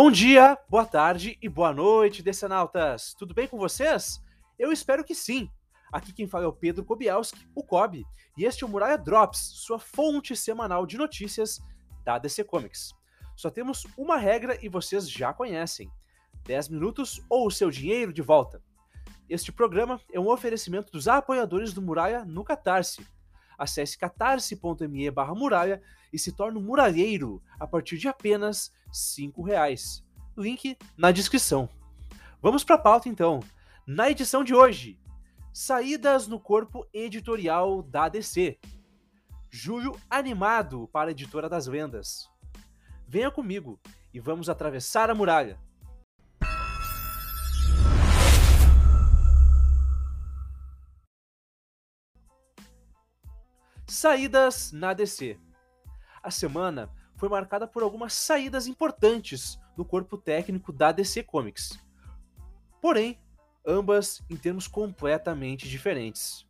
[0.00, 3.16] Bom dia, boa tarde e boa noite, decenautas!
[3.18, 4.22] Tudo bem com vocês?
[4.56, 5.50] Eu espero que sim.
[5.92, 8.06] Aqui quem fala é o Pedro Kobielski, o Kobe,
[8.36, 11.58] e este é o Muralha Drops, sua fonte semanal de notícias
[12.04, 12.94] da DC Comics.
[13.34, 15.90] Só temos uma regra e vocês já conhecem:
[16.44, 18.62] 10 minutos ou o seu dinheiro de volta.
[19.28, 23.04] Este programa é um oferecimento dos apoiadores do Muralha no Catarse.
[23.58, 25.82] Acesse catarse.me barra muralha
[26.12, 30.04] e se torne um muralheiro a partir de apenas R$ reais.
[30.36, 31.68] Link na descrição.
[32.40, 33.40] Vamos para a pauta então.
[33.84, 34.96] Na edição de hoje,
[35.52, 38.58] saídas no corpo editorial da DC.
[39.50, 42.30] Julho animado para a editora das lendas.
[43.08, 43.80] Venha comigo
[44.14, 45.58] e vamos atravessar a muralha.
[53.90, 55.40] Saídas na DC.
[56.22, 61.78] A semana foi marcada por algumas saídas importantes no corpo técnico da DC Comics.
[62.82, 63.18] Porém,
[63.66, 66.46] ambas em termos completamente diferentes.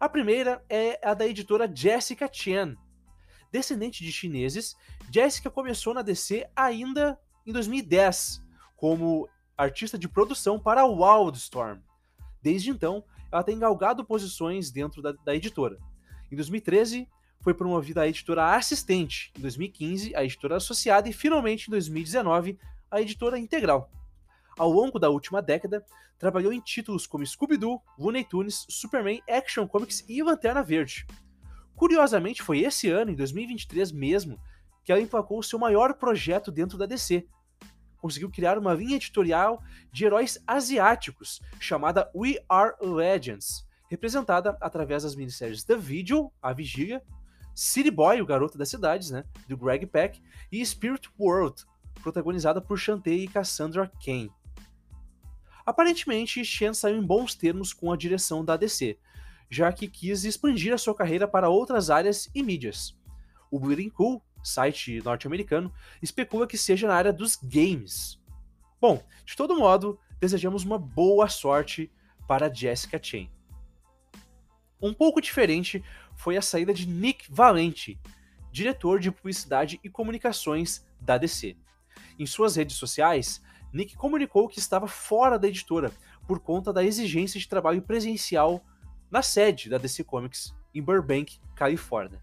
[0.00, 2.76] A primeira é a da editora Jessica Chen.
[3.52, 4.74] Descendente de chineses,
[5.12, 8.42] Jessica começou na DC ainda em 2010
[8.76, 11.78] como artista de produção para Wildstorm.
[12.42, 15.78] Desde então, ela tem galgado posições dentro da, da editora
[16.30, 17.08] em 2013,
[17.40, 19.32] foi promovida a editora assistente.
[19.36, 22.58] Em 2015, a editora associada e finalmente em 2019,
[22.90, 23.90] a editora integral.
[24.58, 25.84] Ao longo da última década,
[26.18, 31.06] trabalhou em títulos como Scooby-Doo, Looney Tunes, Superman, Action Comics e Lanterna Verde.
[31.74, 34.40] Curiosamente, foi esse ano, em 2023 mesmo,
[34.84, 37.26] que ela emplacou seu maior projeto dentro da DC.
[37.98, 45.14] Conseguiu criar uma linha editorial de heróis asiáticos chamada We Are Legends, representada através das
[45.14, 47.00] minisséries The Vigil, A Vigília,
[47.54, 50.20] City Boy, o garoto das cidades, né, do Greg Peck,
[50.50, 51.64] e Spirit World,
[52.02, 54.28] protagonizada por Shantae e Cassandra Cain.
[55.64, 58.98] Aparentemente, Shen saiu em bons termos com a direção da DC,
[59.48, 62.98] já que quis expandir a sua carreira para outras áreas e mídias.
[63.48, 68.20] O Bleeding Cool, site norte-americano, especula que seja na área dos games.
[68.80, 71.90] Bom, de todo modo, desejamos uma boa sorte
[72.26, 73.30] para Jessica Chen.
[74.84, 75.82] Um pouco diferente
[76.14, 77.98] foi a saída de Nick Valente,
[78.52, 81.56] diretor de publicidade e comunicações da DC.
[82.18, 83.40] Em suas redes sociais,
[83.72, 85.90] Nick comunicou que estava fora da editora
[86.28, 88.62] por conta da exigência de trabalho presencial
[89.10, 92.22] na sede da DC Comics em Burbank, Califórnia.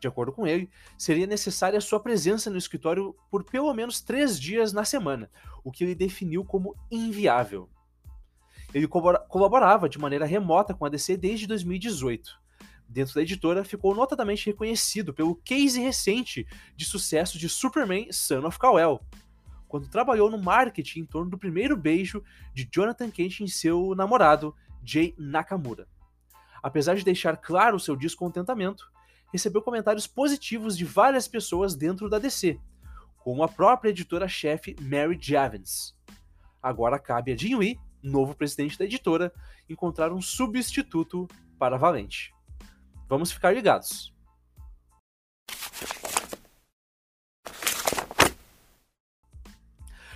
[0.00, 4.72] De acordo com ele, seria necessária sua presença no escritório por pelo menos três dias
[4.72, 5.30] na semana,
[5.62, 7.68] o que ele definiu como inviável.
[8.72, 12.40] Ele colaborava de maneira remota com a DC desde 2018.
[12.88, 18.58] Dentro da editora, ficou notadamente reconhecido pelo case recente de sucesso de Superman Son of
[18.58, 19.00] Kal-El,
[19.68, 22.22] quando trabalhou no marketing em torno do primeiro beijo
[22.52, 24.54] de Jonathan Kent em seu namorado,
[24.84, 25.86] Jay Nakamura.
[26.60, 28.90] Apesar de deixar claro seu descontentamento,
[29.32, 32.58] recebeu comentários positivos de várias pessoas dentro da DC,
[33.18, 35.96] como a própria editora-chefe Mary Javins.
[36.60, 39.32] Agora cabe a Jim Lee novo presidente da editora,
[39.68, 41.28] encontrar um substituto
[41.58, 42.32] para Valente.
[43.08, 44.14] Vamos ficar ligados.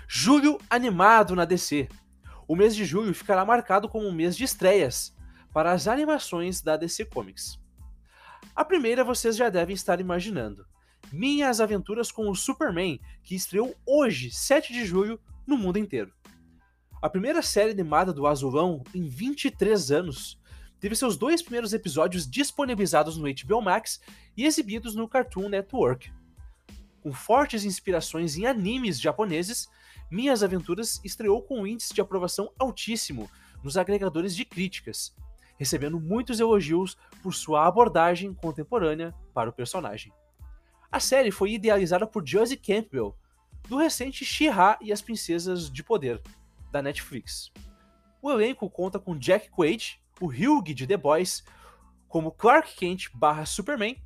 [0.07, 1.89] Julho animado na DC.
[2.47, 5.15] O mês de julho ficará marcado como um mês de estreias
[5.53, 7.59] para as animações da DC Comics.
[8.55, 10.65] A primeira vocês já devem estar imaginando:
[11.13, 16.13] Minhas Aventuras com o Superman, que estreou hoje, 7 de julho, no mundo inteiro.
[17.05, 20.41] A primeira série animada do Azulão em 23 anos
[20.81, 24.01] teve seus dois primeiros episódios disponibilizados no HBO Max
[24.35, 26.11] e exibidos no Cartoon Network.
[27.03, 29.69] Com fortes inspirações em animes japoneses,
[30.11, 33.31] Minhas Aventuras estreou com um índice de aprovação altíssimo
[33.63, 35.15] nos agregadores de críticas,
[35.59, 40.11] recebendo muitos elogios por sua abordagem contemporânea para o personagem.
[40.91, 43.15] A série foi idealizada por Josie Campbell,
[43.69, 46.23] do recente She-Ra e as Princesas de Poder,
[46.75, 47.53] da Netflix.
[48.21, 51.45] O elenco conta com Jack Quaid, o Hugh de The Boys,
[52.09, 53.97] como Clark Kent barra Superman,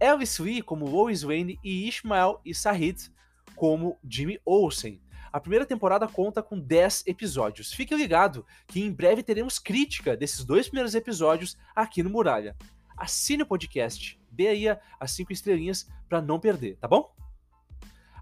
[0.00, 3.10] Alice Lee como Lois Lane e Ishmael e Sahid
[3.56, 5.02] como Jimmy Olsen.
[5.32, 7.72] A primeira temporada conta com 10 episódios.
[7.72, 12.56] Fique ligado que em breve teremos crítica desses dois primeiros episódios aqui no Muralha.
[12.96, 14.66] Assine o podcast, dê aí
[15.00, 17.12] as 5 estrelinhas para não perder, tá bom?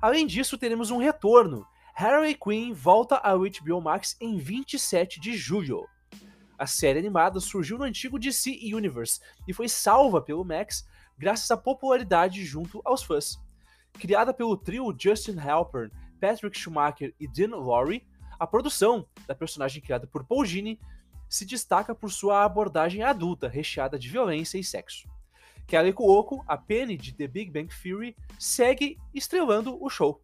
[0.01, 5.87] Além disso, teremos um retorno Harley Quinn volta ao HBO Max em 27 de julho.
[6.59, 10.87] A série animada surgiu no antigo DC Universe e foi salva pelo Max
[11.19, 13.39] graças à popularidade junto aos fãs.
[13.95, 15.91] Criada pelo trio Justin Halpern,
[16.21, 18.07] Patrick Schumacher e Dean Lowry,
[18.39, 20.81] a produção da personagem criada por Paul Gini
[21.29, 25.09] se destaca por sua abordagem adulta, recheada de violência e sexo.
[25.67, 30.21] Kelly Cuoco, a Penny de The Big Bang Theory, segue estrelando o show.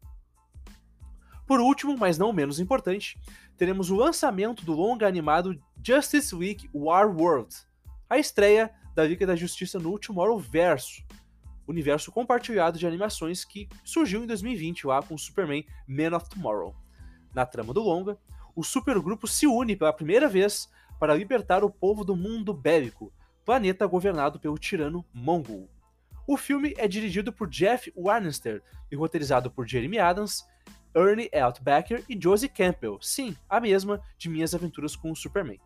[1.47, 3.19] Por último, mas não menos importante,
[3.57, 7.55] teremos o lançamento do longa animado Justice League War World,
[8.11, 11.07] a estreia da Liga da Justiça no Tomorrowverse,
[11.69, 16.75] universo compartilhado de animações que surgiu em 2020 lá com Superman Man of Tomorrow.
[17.35, 18.19] Na trama do longa,
[18.55, 20.69] o supergrupo se une pela primeira vez
[20.99, 23.13] para libertar o povo do mundo bélico,
[23.45, 25.69] planeta governado pelo tirano Mongol.
[26.27, 30.45] O filme é dirigido por Jeff Warnester e roteirizado por Jeremy Adams,
[30.97, 35.61] Ernie Altbacker e Josie Campbell, sim, a mesma de Minhas Aventuras com o Superman.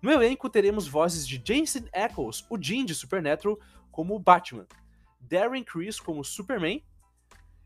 [0.00, 3.58] No elenco teremos vozes de Jensen Ackles, o Jean de Supernatural,
[3.90, 4.66] como o Batman,
[5.20, 6.82] Darren Criss como Superman,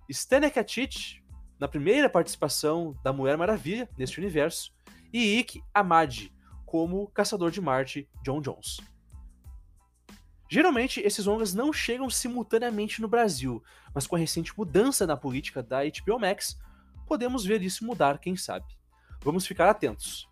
[0.08, 1.22] Stanley Katic,
[1.58, 4.72] na primeira participação da Mulher Maravilha neste universo,
[5.12, 6.32] e Ike Amadi
[6.66, 8.78] como Caçador de Marte John Jones.
[10.48, 13.62] Geralmente, esses longas não chegam simultaneamente no Brasil,
[13.94, 16.58] mas com a recente mudança na política da HBO Max,
[17.10, 18.64] podemos ver isso mudar, quem sabe.
[19.20, 20.30] Vamos ficar atentos.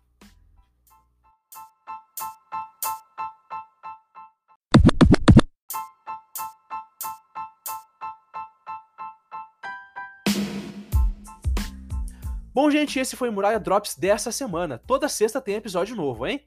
[12.53, 14.77] Bom, gente, esse foi o Muralha Drops dessa semana.
[14.77, 16.45] Toda sexta tem episódio novo, hein?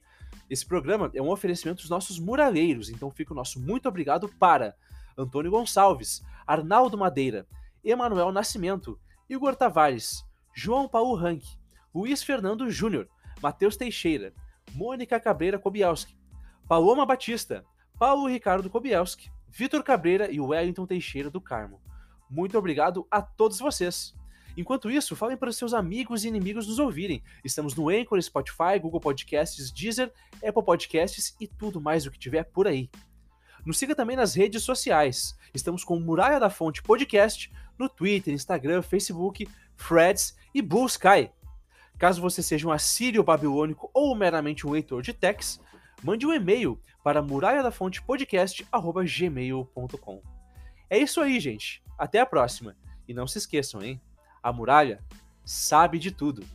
[0.49, 4.75] Esse programa é um oferecimento dos nossos muraleiros, então fica o nosso muito obrigado para
[5.15, 7.45] Antônio Gonçalves, Arnaldo Madeira,
[7.83, 11.43] Emanuel Nascimento, Igor Tavares, João Paulo Rank,
[11.93, 13.07] Luiz Fernando Júnior,
[13.41, 14.33] Matheus Teixeira,
[14.73, 16.17] Mônica Cabreira Kobielski,
[16.67, 17.63] Paloma Batista,
[17.97, 21.81] Paulo Ricardo Kobielski, Vitor Cabreira e Wellington Teixeira do Carmo.
[22.29, 24.13] Muito obrigado a todos vocês!
[24.55, 27.23] Enquanto isso, falem para os seus amigos e inimigos nos ouvirem.
[27.43, 32.43] Estamos no Anchor, Spotify, Google Podcasts, Deezer, Apple Podcasts e tudo mais o que tiver
[32.43, 32.89] por aí.
[33.65, 35.37] Nos siga também nas redes sociais.
[35.53, 41.31] Estamos com Muralha da Fonte Podcast no Twitter, Instagram, Facebook, Threads e Blue Sky.
[41.97, 45.61] Caso você seja um assírio babilônico ou meramente um leitor de texts,
[46.03, 50.21] mande um e-mail para muralhadafontepodcast.gmail.com.
[50.89, 51.81] É isso aí, gente.
[51.97, 52.75] Até a próxima.
[53.07, 54.01] E não se esqueçam, hein?
[54.41, 55.01] A muralha
[55.45, 56.45] sabe de tudo.